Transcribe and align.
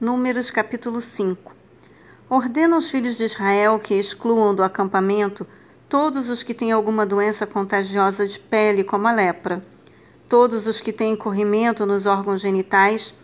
Números 0.00 0.50
capítulo 0.50 1.00
5 1.00 1.54
Ordena 2.28 2.74
aos 2.74 2.90
filhos 2.90 3.16
de 3.16 3.22
Israel 3.22 3.78
que 3.78 3.94
excluam 3.94 4.52
do 4.52 4.64
acampamento 4.64 5.46
todos 5.88 6.28
os 6.28 6.42
que 6.42 6.52
têm 6.52 6.72
alguma 6.72 7.06
doença 7.06 7.46
contagiosa 7.46 8.26
de 8.26 8.40
pele, 8.40 8.82
como 8.82 9.06
a 9.06 9.12
lepra, 9.12 9.64
todos 10.28 10.66
os 10.66 10.80
que 10.80 10.92
têm 10.92 11.14
corrimento 11.14 11.86
nos 11.86 12.06
órgãos 12.06 12.40
genitais 12.40 13.14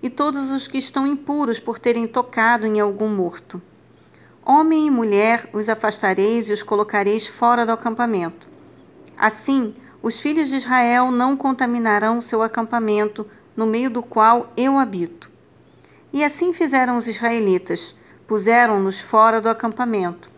e 0.00 0.08
todos 0.08 0.52
os 0.52 0.68
que 0.68 0.78
estão 0.78 1.04
impuros 1.04 1.58
por 1.58 1.80
terem 1.80 2.06
tocado 2.06 2.64
em 2.64 2.78
algum 2.78 3.08
morto. 3.08 3.60
Homem 4.46 4.86
e 4.86 4.90
mulher 4.90 5.50
os 5.52 5.68
afastareis 5.68 6.48
e 6.48 6.52
os 6.52 6.62
colocareis 6.62 7.26
fora 7.26 7.66
do 7.66 7.72
acampamento. 7.72 8.46
Assim, 9.18 9.74
os 10.00 10.20
filhos 10.20 10.48
de 10.48 10.58
Israel 10.58 11.10
não 11.10 11.36
contaminarão 11.36 12.20
seu 12.20 12.40
acampamento, 12.40 13.26
no 13.56 13.66
meio 13.66 13.90
do 13.90 14.00
qual 14.00 14.52
eu 14.56 14.78
habito. 14.78 15.29
E 16.12 16.24
assim 16.24 16.52
fizeram 16.52 16.96
os 16.96 17.06
israelitas, 17.06 17.94
puseram-nos 18.26 19.00
fora 19.00 19.40
do 19.40 19.48
acampamento. 19.48 20.30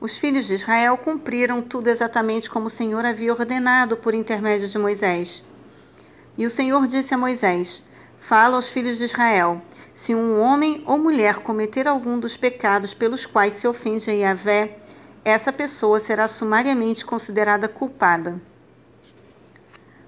Os 0.00 0.16
filhos 0.16 0.46
de 0.46 0.54
Israel 0.54 0.96
cumpriram 0.96 1.60
tudo 1.62 1.88
exatamente 1.88 2.48
como 2.48 2.66
o 2.66 2.70
Senhor 2.70 3.04
havia 3.04 3.32
ordenado 3.32 3.96
por 3.96 4.14
intermédio 4.14 4.68
de 4.68 4.78
Moisés. 4.78 5.44
E 6.36 6.46
o 6.46 6.50
Senhor 6.50 6.86
disse 6.86 7.14
a 7.14 7.18
Moisés: 7.18 7.82
Fala 8.18 8.56
aos 8.56 8.68
filhos 8.68 8.98
de 8.98 9.04
Israel: 9.04 9.62
se 9.92 10.14
um 10.14 10.40
homem 10.40 10.82
ou 10.86 10.98
mulher 10.98 11.40
cometer 11.40 11.86
algum 11.86 12.18
dos 12.18 12.36
pecados 12.36 12.94
pelos 12.94 13.26
quais 13.26 13.54
se 13.54 13.68
ofende 13.68 14.10
a 14.10 14.14
Yahvé, 14.14 14.78
essa 15.24 15.52
pessoa 15.52 16.00
será 16.00 16.26
sumariamente 16.26 17.04
considerada 17.04 17.68
culpada. 17.68 18.40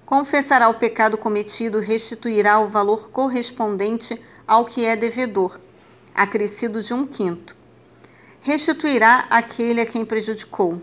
Confessará 0.06 0.68
o 0.68 0.74
pecado 0.74 1.18
cometido 1.18 1.82
e 1.82 1.86
restituirá 1.86 2.58
o 2.58 2.68
valor 2.68 3.10
correspondente 3.10 4.20
ao 4.46 4.64
que 4.64 4.84
é 4.84 4.96
devedor, 4.96 5.58
acrescido 6.14 6.82
de 6.82 6.92
um 6.92 7.06
quinto. 7.06 7.56
Restituirá 8.40 9.26
aquele 9.30 9.80
a 9.80 9.86
quem 9.86 10.04
prejudicou. 10.04 10.82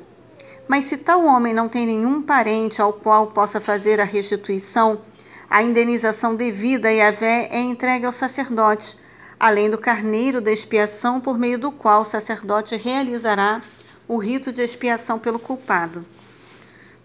Mas 0.68 0.86
se 0.86 0.98
tal 0.98 1.26
homem 1.26 1.54
não 1.54 1.68
tem 1.68 1.86
nenhum 1.86 2.22
parente 2.22 2.82
ao 2.82 2.94
qual 2.94 3.28
possa 3.28 3.60
fazer 3.60 4.00
a 4.00 4.06
restituição, 4.06 5.02
a 5.50 5.64
indenização 5.64 6.36
devida 6.36 6.88
a 6.88 6.92
Yahvé 6.92 7.50
é 7.52 7.60
entregue 7.60 8.06
ao 8.06 8.12
sacerdote, 8.12 8.98
além 9.40 9.70
do 9.70 9.78
carneiro 9.78 10.40
da 10.40 10.52
expiação 10.52 11.20
por 11.20 11.38
meio 11.38 11.58
do 11.58 11.72
qual 11.72 12.02
o 12.02 12.06
sacerdote 12.06 12.76
realizará 12.76 13.62
o 14.08 14.18
rito 14.18 14.52
de 14.52 14.62
expiação 14.62 15.18
pelo 15.18 15.40
culpado. 15.40 16.06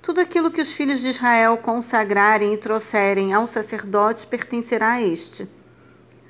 Tudo 0.03 0.21
aquilo 0.21 0.51
que 0.51 0.61
os 0.61 0.73
filhos 0.73 1.01
de 1.01 1.09
Israel 1.09 1.57
consagrarem 1.57 2.53
e 2.53 2.59
trouxerem 2.59 3.33
ao 3.33 3.47
sacerdote 3.47 4.27
pertencerá 4.27 4.93
a 4.93 5.03
este 5.03 5.49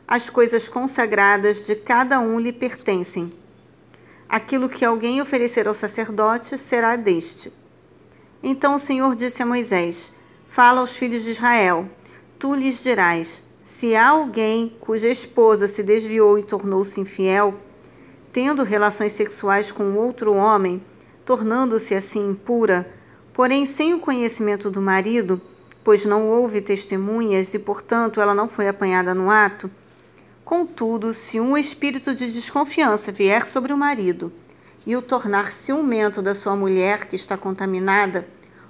as 0.07 0.29
coisas 0.29 0.69
consagradas 0.69 1.65
de 1.65 1.75
cada 1.75 2.21
um 2.21 2.39
lhe 2.39 2.53
pertencem. 2.53 3.33
Aquilo 4.29 4.69
que 4.69 4.85
alguém 4.85 5.21
oferecer 5.21 5.67
ao 5.67 5.75
sacerdote 5.75 6.59
será 6.59 6.97
deste. 6.97 7.53
Então 8.43 8.77
o 8.77 8.79
Senhor 8.79 9.15
disse 9.17 9.43
a 9.43 9.47
Moisés: 9.47 10.13
Fala 10.49 10.81
aos 10.81 10.97
filhos 10.97 11.23
de 11.23 11.31
Israel: 11.31 11.89
Tu 12.39 12.55
lhes 12.55 12.83
dirás: 12.83 13.43
Se 13.65 13.97
há 13.97 14.09
alguém 14.09 14.77
cuja 14.81 15.09
esposa 15.09 15.67
se 15.67 15.83
desviou 15.83 16.39
e 16.39 16.43
tornou-se 16.43 17.01
infiel, 17.01 17.55
tendo 18.33 18.63
relações 18.63 19.13
sexuais 19.13 19.73
com 19.73 19.95
outro 19.95 20.35
homem, 20.35 20.83
tornando-se 21.25 21.95
assim 21.95 22.31
impura, 22.31 22.87
porém 23.33 23.65
sem 23.65 23.95
o 23.95 24.01
conhecimento 24.01 24.71
do 24.71 24.83
marido, 24.83 25.41
pois 25.83 26.05
não 26.05 26.29
houve 26.29 26.61
testemunhas 26.61 27.55
e, 27.55 27.59
portanto, 27.59 28.21
ela 28.21 28.35
não 28.35 28.49
foi 28.49 28.69
apanhada 28.69 29.15
no 29.15 29.31
ato, 29.31 29.71
Contudo, 30.45 31.15
se 31.15 31.41
um 31.41 31.57
espírito 31.57 32.15
de 32.15 32.31
desconfiança 32.31 33.11
vier 33.11 33.47
sobre 33.47 33.73
o 33.73 33.79
marido 33.79 34.31
e 34.87 34.95
o 34.95 35.01
tornar 35.01 35.53
ciumento 35.53 36.21
da 36.21 36.35
sua 36.35 36.55
mulher 36.55 37.07
que 37.07 37.17
está 37.17 37.37
contaminada, 37.37 38.29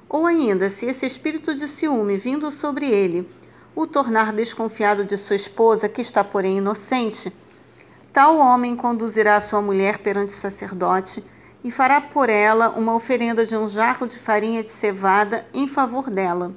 ou 0.09 0.27
ainda 0.27 0.71
se 0.71 0.87
esse 0.87 1.05
espírito 1.05 1.53
de 1.53 1.67
ciúme 1.67 2.17
vindo 2.17 2.49
sobre 2.53 2.87
ele 2.87 3.29
o 3.75 3.89
tornar 3.89 4.33
desconfiado 4.33 5.05
de 5.05 5.17
sua 5.19 5.35
esposa 5.35 5.89
que 5.89 6.01
está 6.01 6.23
porém 6.23 6.59
inocente, 6.59 7.33
tal 8.13 8.39
homem 8.39 8.77
conduzirá 8.77 9.41
sua 9.41 9.61
mulher 9.61 9.99
perante 9.99 10.33
o 10.33 10.37
sacerdote 10.37 11.25
e 11.65 11.73
fará 11.73 12.01
por 12.01 12.29
ela 12.29 12.69
uma 12.71 12.95
oferenda 12.95 13.45
de 13.45 13.57
um 13.57 13.69
jarro 13.69 14.07
de 14.07 14.17
farinha 14.17 14.63
de 14.63 14.69
cevada 14.69 15.45
em 15.53 15.67
favor 15.67 16.09
dela. 16.09 16.53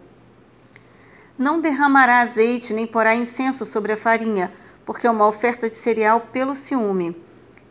Não 1.36 1.60
derramará 1.60 2.20
azeite 2.20 2.72
nem 2.72 2.86
porá 2.86 3.16
incenso 3.16 3.66
sobre 3.66 3.94
a 3.94 3.98
farinha, 3.98 4.52
porque 4.88 5.06
é 5.06 5.12
uma 5.12 5.28
oferta 5.28 5.68
de 5.68 5.76
cereal 5.76 6.22
pelo 6.32 6.56
ciúme, 6.56 7.14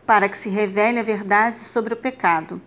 para 0.05 0.29
que 0.29 0.37
se 0.37 0.49
revele 0.49 0.99
a 0.99 1.03
verdade 1.03 1.61
sobre 1.61 1.95
o 1.95 1.97
pecado. 1.97 2.61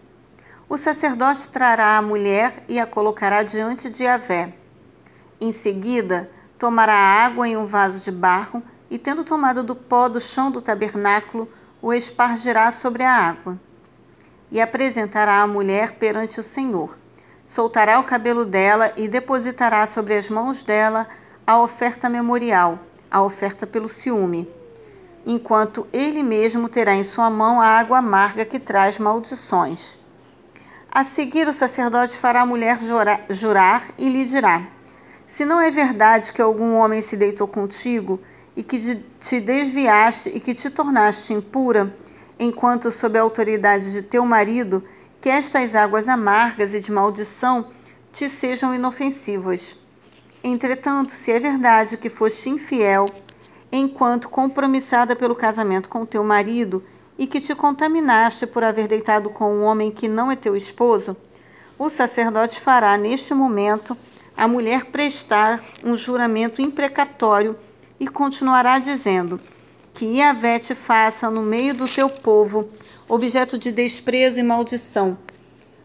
O 0.68 0.76
sacerdote 0.76 1.48
trará 1.48 1.96
a 1.96 2.02
mulher 2.02 2.64
e 2.66 2.80
a 2.80 2.84
colocará 2.84 3.44
diante 3.44 3.88
de 3.88 4.02
Yahvé. 4.02 4.52
Em 5.40 5.52
seguida, 5.52 6.28
tomará 6.58 6.94
água 6.94 7.46
em 7.46 7.56
um 7.56 7.64
vaso 7.64 8.00
de 8.00 8.10
barro 8.10 8.60
e, 8.90 8.98
tendo 8.98 9.22
tomado 9.22 9.62
do 9.62 9.76
pó 9.76 10.08
do 10.08 10.20
chão 10.20 10.50
do 10.50 10.60
tabernáculo, 10.60 11.48
o 11.80 11.94
espargirá 11.94 12.72
sobre 12.72 13.04
a 13.04 13.14
água. 13.14 13.56
E 14.50 14.60
apresentará 14.60 15.42
a 15.42 15.46
mulher 15.46 15.92
perante 15.92 16.40
o 16.40 16.42
Senhor. 16.42 16.98
Soltará 17.46 18.00
o 18.00 18.04
cabelo 18.04 18.44
dela 18.44 18.92
e 18.96 19.06
depositará 19.06 19.86
sobre 19.86 20.14
as 20.14 20.28
mãos 20.28 20.64
dela 20.64 21.06
a 21.46 21.60
oferta 21.60 22.08
memorial 22.08 22.89
a 23.10 23.22
oferta 23.22 23.66
pelo 23.66 23.88
ciúme, 23.88 24.48
enquanto 25.26 25.86
ele 25.92 26.22
mesmo 26.22 26.68
terá 26.68 26.94
em 26.94 27.02
sua 27.02 27.28
mão 27.28 27.60
a 27.60 27.66
água 27.66 27.98
amarga 27.98 28.44
que 28.44 28.58
traz 28.58 28.98
maldições. 28.98 29.98
A 30.90 31.04
seguir, 31.04 31.46
o 31.46 31.52
sacerdote 31.52 32.16
fará 32.16 32.42
a 32.42 32.46
mulher 32.46 32.80
jurar, 32.80 33.24
jurar 33.30 33.90
e 33.96 34.08
lhe 34.08 34.24
dirá: 34.24 34.66
Se 35.26 35.44
não 35.44 35.60
é 35.60 35.70
verdade 35.70 36.32
que 36.32 36.42
algum 36.42 36.74
homem 36.74 37.00
se 37.00 37.16
deitou 37.16 37.46
contigo 37.46 38.20
e 38.56 38.62
que 38.62 39.02
te 39.20 39.40
desviaste 39.40 40.30
e 40.34 40.40
que 40.40 40.52
te 40.52 40.68
tornaste 40.68 41.32
impura, 41.32 41.94
enquanto 42.38 42.90
sob 42.90 43.18
a 43.18 43.22
autoridade 43.22 43.92
de 43.92 44.02
teu 44.02 44.24
marido, 44.26 44.82
que 45.20 45.28
estas 45.28 45.76
águas 45.76 46.08
amargas 46.08 46.74
e 46.74 46.80
de 46.80 46.90
maldição 46.90 47.68
te 48.12 48.28
sejam 48.28 48.74
inofensivas. 48.74 49.79
Entretanto, 50.42 51.12
se 51.12 51.30
é 51.30 51.38
verdade 51.38 51.96
que 51.96 52.08
foste 52.08 52.48
infiel, 52.48 53.04
enquanto 53.70 54.28
compromissada 54.28 55.14
pelo 55.14 55.34
casamento 55.34 55.88
com 55.88 56.06
teu 56.06 56.24
marido, 56.24 56.82
e 57.18 57.26
que 57.26 57.38
te 57.38 57.54
contaminaste 57.54 58.46
por 58.46 58.64
haver 58.64 58.88
deitado 58.88 59.28
com 59.28 59.54
um 59.54 59.64
homem 59.64 59.90
que 59.90 60.08
não 60.08 60.32
é 60.32 60.36
teu 60.36 60.56
esposo, 60.56 61.14
o 61.78 61.90
sacerdote 61.90 62.58
fará 62.58 62.96
neste 62.96 63.34
momento 63.34 63.94
a 64.34 64.48
mulher 64.48 64.86
prestar 64.86 65.62
um 65.84 65.98
juramento 65.98 66.62
imprecatório 66.62 67.58
e 67.98 68.08
continuará 68.08 68.78
dizendo: 68.78 69.38
Que 69.92 70.06
Iavé 70.06 70.58
te 70.58 70.74
faça 70.74 71.30
no 71.30 71.42
meio 71.42 71.74
do 71.74 71.86
teu 71.86 72.08
povo 72.08 72.66
objeto 73.06 73.58
de 73.58 73.70
desprezo 73.70 74.40
e 74.40 74.42
maldição 74.42 75.18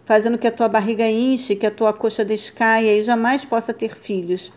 fazendo 0.05 0.37
que 0.37 0.47
a 0.47 0.51
tua 0.51 0.69
barriga 0.69 1.09
enche, 1.09 1.55
que 1.55 1.65
a 1.65 1.71
tua 1.71 1.91
coxa 1.91 2.23
descaia 2.23 2.97
e 2.97 3.01
jamais 3.01 3.43
possa 3.43 3.73
ter 3.73 3.95
filhos. 3.97 4.53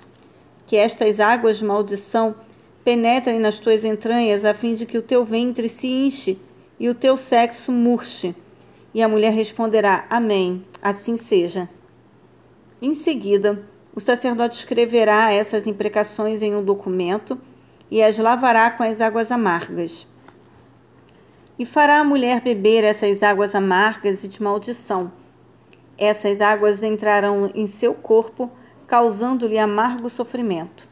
Que 0.67 0.77
estas 0.77 1.19
águas 1.19 1.59
de 1.59 1.65
maldição 1.65 2.37
penetrem 2.85 3.41
nas 3.41 3.59
tuas 3.59 3.85
entranhas, 3.85 4.45
a 4.45 4.53
fim 4.53 4.75
de 4.75 4.85
que 4.85 4.99
o 4.99 5.03
teu 5.03 5.25
ventre 5.25 5.69
se 5.69 5.87
enche 5.87 6.39
e 6.79 6.89
o 6.89 6.95
teu 6.95 7.17
sexo 7.17 7.73
murche. 7.73 8.37
E 8.93 9.03
a 9.03 9.09
mulher 9.09 9.33
responderá: 9.33 10.07
Amém, 10.11 10.65
assim 10.83 11.17
seja. 11.17 11.69
Em 12.81 12.95
seguida, 12.95 13.63
o 13.95 14.01
sacerdote 14.01 14.59
escreverá 14.59 15.33
essas 15.33 15.67
imprecações 15.67 16.43
em 16.43 16.55
um 16.55 16.63
documento 16.63 17.41
e 17.91 18.03
as 18.03 18.19
lavará 18.19 18.71
com 18.71 18.83
as 18.83 19.01
águas 19.01 19.33
amargas. 19.33 20.07
E 21.59 21.65
fará 21.67 21.99
a 21.99 22.05
mulher 22.05 22.41
beber 22.41 22.85
essas 22.85 23.23
águas 23.23 23.55
amargas 23.55 24.23
e 24.23 24.29
de 24.29 24.41
maldição 24.41 25.11
essas 25.99 26.41
águas 26.41 26.83
entrarão 26.83 27.51
em 27.55 27.67
seu 27.67 27.93
corpo, 27.93 28.51
causando-lhe 28.87 29.59
amargo 29.59 30.09
sofrimento. 30.09 30.87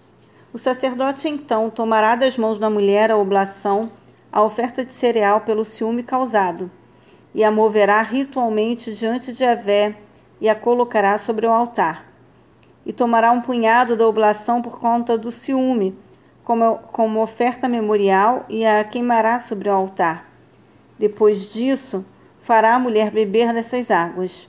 O 0.52 0.58
sacerdote 0.58 1.28
então 1.28 1.70
tomará 1.70 2.16
das 2.16 2.36
mãos 2.36 2.58
da 2.58 2.68
mulher 2.68 3.12
a 3.12 3.16
oblação, 3.16 3.88
a 4.32 4.42
oferta 4.42 4.84
de 4.84 4.90
cereal 4.90 5.42
pelo 5.42 5.64
ciúme 5.64 6.02
causado, 6.02 6.70
e 7.34 7.44
a 7.44 7.50
moverá 7.50 8.02
ritualmente 8.02 8.92
diante 8.92 9.32
de 9.32 9.44
Avé 9.44 9.96
e 10.40 10.48
a 10.48 10.54
colocará 10.54 11.16
sobre 11.18 11.46
o 11.46 11.52
altar. 11.52 12.06
E 12.84 12.92
tomará 12.92 13.30
um 13.30 13.40
punhado 13.40 13.96
da 13.96 14.06
oblação 14.06 14.60
por 14.60 14.80
conta 14.80 15.16
do 15.16 15.30
ciúme, 15.30 15.96
como, 16.44 16.78
como 16.92 17.22
oferta 17.22 17.68
memorial, 17.68 18.44
e 18.48 18.64
a 18.64 18.82
queimará 18.84 19.38
sobre 19.38 19.68
o 19.68 19.72
altar. 19.72 20.30
Depois 20.98 21.52
disso, 21.52 22.04
fará 22.40 22.74
a 22.74 22.78
mulher 22.78 23.10
beber 23.10 23.52
dessas 23.52 23.90
águas. 23.90 24.48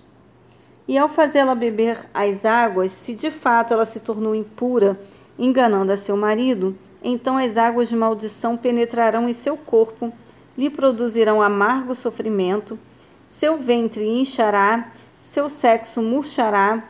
E 0.87 0.97
ao 0.97 1.09
fazê-la 1.09 1.53
beber 1.53 2.07
as 2.13 2.45
águas, 2.45 2.93
se 2.93 3.13
de 3.13 3.29
fato 3.29 3.73
ela 3.73 3.85
se 3.85 3.99
tornou 3.99 4.33
impura, 4.33 4.97
enganando 5.37 5.91
a 5.91 5.97
seu 5.97 6.15
marido, 6.15 6.77
então 7.03 7.37
as 7.37 7.57
águas 7.57 7.89
de 7.89 7.95
maldição 7.95 8.55
penetrarão 8.55 9.27
em 9.27 9.33
seu 9.33 9.57
corpo, 9.57 10.13
lhe 10.57 10.69
produzirão 10.69 11.41
amargo 11.41 11.93
sofrimento, 11.93 12.79
seu 13.27 13.57
ventre 13.57 14.07
inchará, 14.07 14.91
seu 15.19 15.49
sexo 15.49 16.01
murchará, 16.01 16.83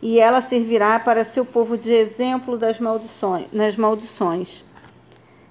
e 0.00 0.20
ela 0.20 0.42
servirá 0.42 1.00
para 1.00 1.24
seu 1.24 1.44
povo 1.44 1.76
de 1.76 1.92
exemplo 1.92 2.56
das 2.56 2.78
maldições, 2.78 3.46
nas 3.50 3.76
maldições. 3.76 4.64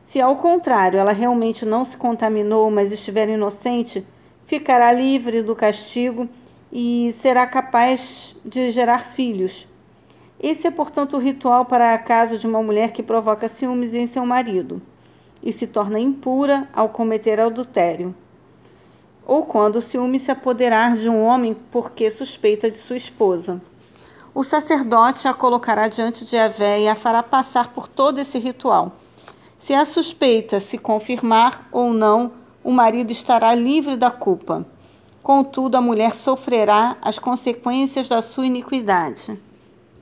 Se 0.03 0.21
ao 0.21 0.37
contrário 0.37 0.99
ela 0.99 1.11
realmente 1.11 1.65
não 1.65 1.83
se 1.83 1.97
contaminou, 1.97 2.71
mas 2.71 2.91
estiver 2.91 3.27
inocente, 3.27 4.05
ficará 4.45 4.93
livre 4.93 5.41
do 5.41 5.53
castigo 5.53 6.29
e 6.71 7.11
será 7.13 7.47
capaz 7.47 8.35
de 8.43 8.69
gerar 8.69 9.05
filhos. 9.05 9.67
Esse 10.39 10.67
é, 10.67 10.71
portanto, 10.71 11.17
o 11.17 11.19
ritual 11.19 11.65
para 11.65 11.93
a 11.93 11.97
casa 11.97 12.37
de 12.37 12.45
uma 12.45 12.61
mulher 12.61 12.91
que 12.91 13.01
provoca 13.01 13.49
ciúmes 13.49 13.93
em 13.93 14.05
seu 14.05 14.25
marido 14.25 14.81
e 15.41 15.51
se 15.51 15.65
torna 15.65 15.99
impura 15.99 16.67
ao 16.73 16.89
cometer 16.89 17.39
adultério, 17.39 18.13
ou 19.25 19.43
quando 19.43 19.77
o 19.77 19.81
ciúme 19.81 20.19
se 20.19 20.31
apoderar 20.31 20.95
de 20.95 21.09
um 21.09 21.23
homem 21.23 21.55
porque 21.71 22.09
suspeita 22.09 22.69
de 22.69 22.77
sua 22.77 22.97
esposa. 22.97 23.61
O 24.33 24.43
sacerdote 24.43 25.27
a 25.27 25.33
colocará 25.33 25.87
diante 25.87 26.23
de 26.23 26.37
Avé 26.37 26.81
e 26.81 26.87
a 26.87 26.95
fará 26.95 27.23
passar 27.23 27.73
por 27.73 27.87
todo 27.87 28.19
esse 28.19 28.37
ritual. 28.37 28.91
Se 29.57 29.73
a 29.73 29.83
suspeita 29.85 30.59
se 30.59 30.77
confirmar 30.77 31.67
ou 31.71 31.91
não, 31.91 32.33
o 32.63 32.71
marido 32.71 33.11
estará 33.11 33.55
livre 33.55 33.95
da 33.95 34.11
culpa. 34.11 34.67
Contudo, 35.27 35.75
a 35.75 35.81
mulher 35.81 36.15
sofrerá 36.15 36.95
as 37.01 37.19
consequências 37.19 38.07
da 38.07 38.21
sua 38.21 38.45
iniquidade. 38.45 39.37